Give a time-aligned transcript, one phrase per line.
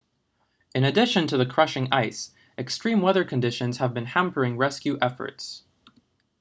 [0.73, 5.61] in addition to the crushing ice extreme weather conditions have been hampering rescue efforts